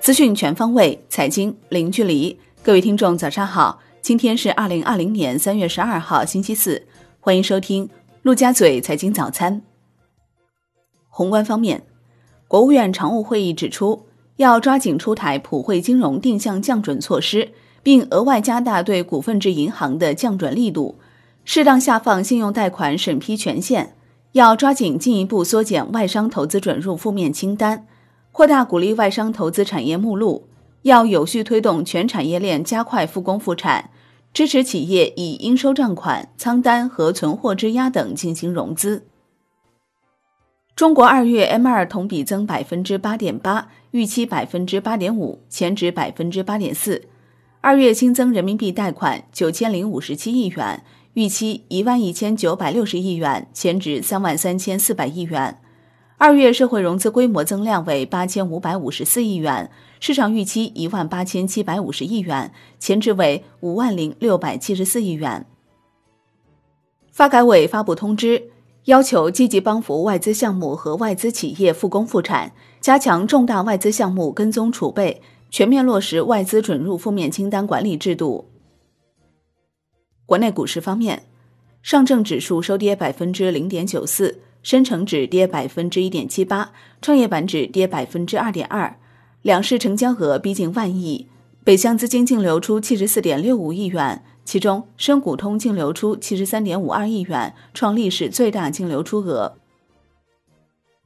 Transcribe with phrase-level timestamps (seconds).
[0.00, 2.38] 资讯全方位，财经零距离。
[2.62, 3.80] 各位听众，早上好！
[4.00, 6.86] 今天是二零二零年三月十二号，星期四。
[7.18, 7.90] 欢迎收听
[8.22, 9.62] 陆家嘴财经早餐。
[11.08, 11.84] 宏观方面，
[12.46, 14.06] 国务院常务会议指出，
[14.36, 17.50] 要抓紧出台普惠金融定向降准措施，
[17.82, 21.00] 并额外加大对股份制银行的降准力度，
[21.44, 23.96] 适当下放信用贷款审批权限。
[24.32, 27.86] 要抓紧进一步缩减外商投资准入负面清单。
[28.32, 30.46] 扩大鼓励外商投资产业目录，
[30.82, 33.90] 要有序推动全产业链加快复工复产，
[34.34, 39.06] 支持企业以应收账款、仓单和存货质押等进行融资。
[40.74, 47.04] 中国二月 M 二同比增百分之八点八，预期百分之八点五，前值百分之八点四。
[47.62, 50.84] 二月新增人民币贷款九千零五十七亿元，
[51.16, 55.58] 预期一万一千九百六十亿元，前值三万三千四百亿元。
[56.18, 65.46] 二月社会融资规模增量为八千五百五十四亿元，市场预期一万八千七百五十亿元，前值为五万零六百七十四亿元。
[67.10, 68.50] 发改委发布通知，
[68.84, 72.52] 要求积极帮扶外资项目和外资企业复工复产，
[72.82, 78.50] 加强重大外资项目跟踪储备，全面落实外资准入负面清单管理制度。
[80.26, 81.22] 国内股市方面，
[81.82, 84.42] 上证指数收跌百分之零点九四。
[84.62, 88.96] 深成指跌百分之一点七八，创业板指跌百分之二点二，
[89.42, 91.28] 两市成交额逼近万亿，
[91.62, 99.56] 北向资金净流出七十四点六五亿元，其中深股通净流出七十三点五二亿元，创历史最大净流出额。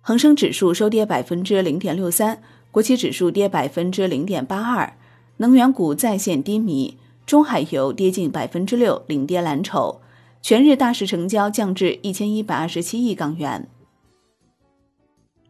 [0.01, 4.95] 恒生指数收跌百分之零点六三，国企指数跌百分之零点八二，
[5.37, 10.01] 能源股再现低迷，中海油跌近百分之六，领跌蓝筹。
[10.43, 13.69] 全日大市成交降至一千一百二十七亿港元。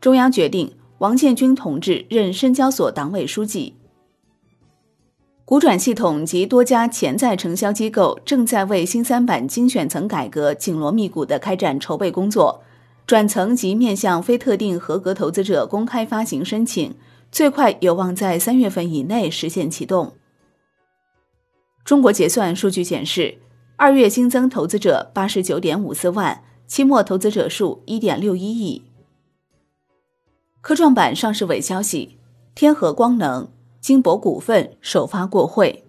[0.01, 3.75] 中央决定王建军同志任深交所党委书记。
[5.45, 12.63] 股转系统及多家潜在承销机构正在为新三板精选层改革紧锣密鼓的开展筹备工作，
[13.07, 16.95] 转层及面向非特定合格投资者公开发行申请，
[17.31, 20.13] 最快有望在三月份以内实现启动。
[21.91, 23.39] 中国结算数据显示。
[23.75, 28.85] 二月新增投资者八十九点五四万，期末投资者数一点六一亿。
[30.61, 32.17] 科创板上市尾消息：
[32.55, 33.51] 天合光能、
[33.81, 35.83] 金博股份首发过会。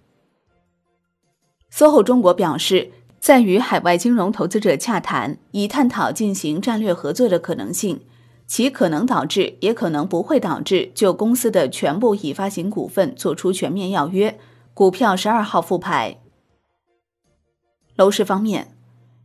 [1.72, 8.00] SOHO 中国表示，在与海外金融投资者洽谈，以探讨进行战略合作的可能性，
[8.48, 14.36] 其可能导致，也可能不会导致就公司的全部已发行股份做出全面要约。
[14.74, 16.18] 股票十二号复牌。
[17.96, 18.74] 楼市方面，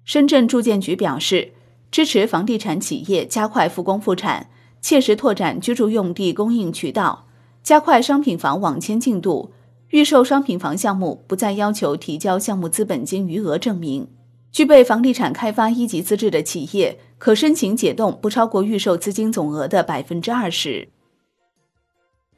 [0.03, 1.53] 深圳住建局表示，
[1.89, 4.49] 支持房地产企业加快复工复产，
[4.81, 7.27] 切实拓展居住用地供应渠道，
[7.63, 9.53] 加快商品房网签进度。
[9.91, 14.09] 预售商品房项目不再要求提交项目资本金余额证明。
[14.51, 20.89] 具备房地产开发一级资质的企业，可申请解冻不超过预售资金总额的百分之二十。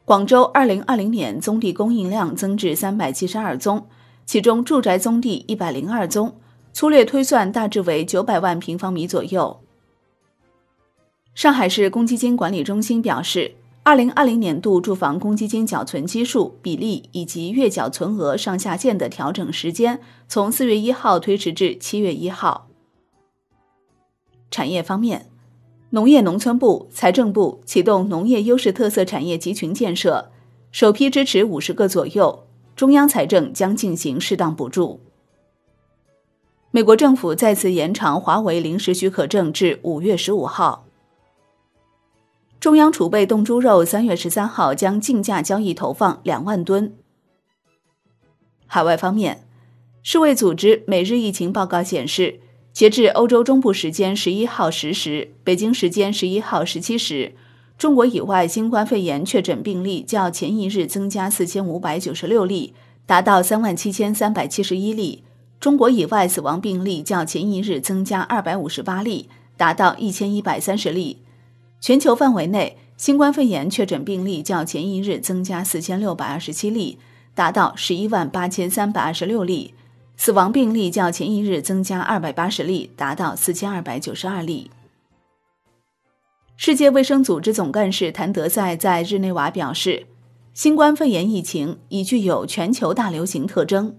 [0.09, 3.85] 广州二零二零年宗地供应量增至三百七十二宗。
[4.25, 6.35] 其中，住宅宗地一百零二宗，
[6.73, 9.59] 粗略推算大致为九百万平方米左右。
[11.35, 13.53] 上海市公积金管理中心表示，
[13.83, 22.67] 二零二零年度住房公积金缴存基数比例以及月缴存额上下限的调整时间，从四月一号推迟至七月一号。
[24.49, 25.28] 产业方面，
[25.91, 30.31] 农业农村部、财政部启动农业优势特色产业集群建设，
[30.71, 32.45] 首批支持五十个左右。
[32.75, 35.01] 中央财政将进行适当补助。
[36.71, 40.85] 美国政府再次延长华为临时许可证至五月十五号。
[42.59, 46.95] 中央储备冻猪肉三月十三号将竞价交易投放两万吨。
[48.67, 49.47] 海外方面，
[50.03, 52.39] 世卫组织每日疫情报告显示，
[52.71, 57.33] 截至欧洲中部时间十一号十时，北京时间十一号十七时。
[57.77, 62.73] 中国以外新冠肺炎确诊病例较前一日增加四千五百九十六例，
[63.05, 65.23] 达到三万七千三百七十一例。
[65.61, 71.21] 中国以外死亡病例较前一日增加二百五十八例，达到一千一百三十例。
[71.79, 76.97] 全球范围内新冠肺炎确诊病例较前一日增加四千六百二十七例，
[77.33, 79.73] 达到十一万八千三百二十六例。
[80.19, 84.69] 死亡病例较前一日增加二百八十例，达到四千二百九十二例。
[86.57, 90.07] 世界卫生组织总干事谭德赛在日内瓦表示，
[90.53, 93.95] 新冠肺炎疫情已具有全球大流行特征。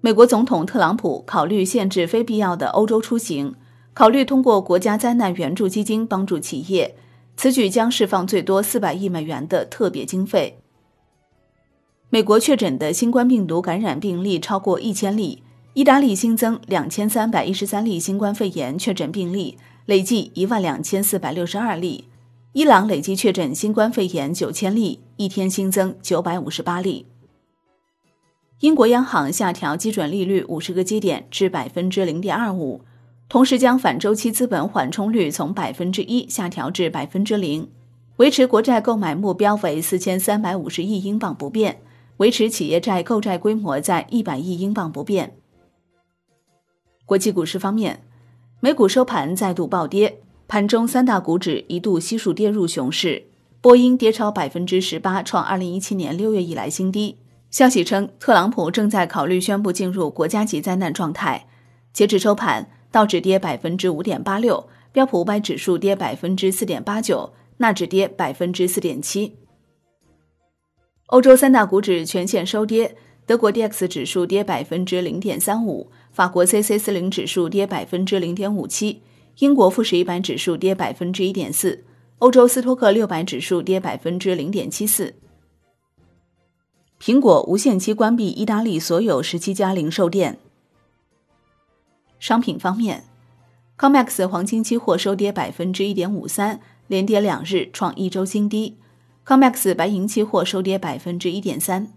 [0.00, 3.54] 美国总统特朗普考虑限制非必要的欧洲出行，
[3.92, 6.96] 考虑通过国家灾难援助基金帮助企业，
[7.36, 10.58] 此举将释放最多四百亿美元的特别经费。
[12.16, 15.42] 美国确诊的新冠病毒感染病例超过一千例，
[15.74, 22.06] 意大利新增两千三百一十三例新冠肺炎确诊病例，累计一万两千四百六十二例。
[22.54, 27.04] 伊朗累计确诊新冠肺炎九千例，一天新增九百五十八例。
[28.60, 32.80] 英国央行下调基准利率五十个基点至百分之零点二五。
[33.28, 37.68] 同时将反周期资本缓冲率从百分之一下调至百分之零，
[38.16, 41.82] 维持国债购买目标为四千三百五十亿英镑不变，
[42.18, 45.36] 维持企业债购债规模在一百亿英镑不变。
[47.04, 48.02] 国际股市方面，
[48.60, 53.24] 美股收盘再度暴跌，盘中三大股指一度悉数跌入熊市，
[53.60, 57.18] 波音跌超百分之十八，创二零一七年六月以来新低。
[57.50, 61.46] 消息称，特朗普正在考虑宣布进入国家级灾难状态。
[61.92, 62.68] 截至收盘。
[62.92, 69.36] 道指跌百分之五点八六，标普五百指数跌百分之四点八九，纳指跌百分之四点七。
[71.06, 79.02] 欧洲三大股指全线收跌，德国 D X 指数跌百分之零点三五，法国 C C 四零指数跌百分之零点五七，
[79.38, 81.84] 英国富时一百指数跌百分之一点四，
[82.18, 85.14] 欧洲斯托克六百指数跌百分之零点七四。
[87.00, 90.38] 苹果无限期关闭意大利所有十七家零售店。
[92.18, 93.04] 商品方面
[93.78, 98.76] ，COMEX 黄金期货收跌百分之一点五三，连跌两日，创一周新低。
[99.26, 101.92] COMEX 白银期货收跌百分之一点三。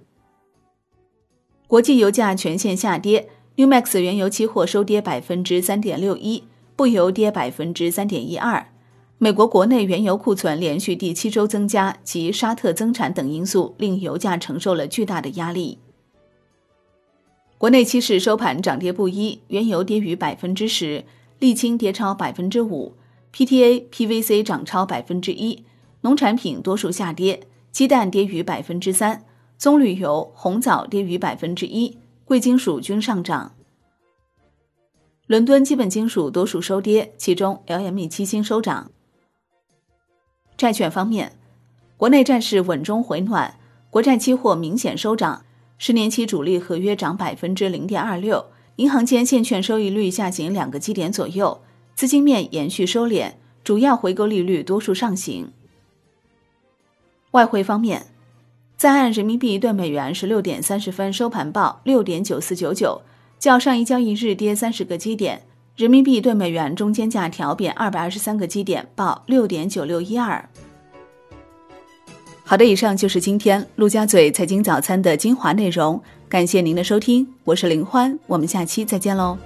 [1.67, 6.45] 国际油价全线下跌，NEWMAX 原油期货收跌百分之三点六一，
[6.75, 8.65] 布油跌百分之三点一二。
[9.19, 15.77] 美国国内原油库存连续第七周增加及沙特增产等因素，令油价承受了巨大的压力。
[17.59, 21.03] 国内期市收盘涨跌不一，原油跌逾百分之十，
[21.39, 22.95] 沥青跌超百分之五
[23.31, 25.63] ，PTA、PVC 涨超百分之一，
[26.01, 27.41] 农产品多数下跌，
[27.71, 29.23] 鸡蛋跌逾百分之三，
[29.57, 33.53] 棕榈油、红枣跌逾百分之一，贵金属均上涨。
[35.27, 38.91] 伦敦基本金属多数收跌，其中 LME 期锌收涨。
[40.57, 41.33] 债券方面，
[41.97, 43.59] 国内债市稳中回暖，
[43.89, 45.45] 国债期货明显收涨。
[45.77, 48.47] 十年期主力合约涨百分之零点二六，
[48.77, 51.61] 银行间现券收益率下行两个基点左右，
[51.95, 55.53] 资金面延续收敛，主要回购利率多数上行。
[57.31, 58.07] 外汇方面，
[58.75, 63.01] 在岸人民币对美元十六点三十分收盘报六点九四九九，
[63.37, 65.43] 较上一交易日跌三十个基点，
[65.75, 70.49] 人民币对美元中间价调贬二百二十三个基点，报六点九六一二。
[72.43, 79.37] 好的，以上就是今天陆家嘴财经早餐的精华内容，感谢您的收听，我是林欢，我们下期再见喽。